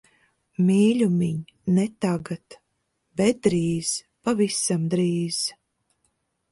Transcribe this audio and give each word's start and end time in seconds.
Mīļumiņ, 0.69 1.35
ne 1.75 1.85
tagad. 2.05 2.57
Bet 3.21 3.45
drīz, 3.49 3.93
pavisam 4.29 4.91
drīz. 4.97 5.43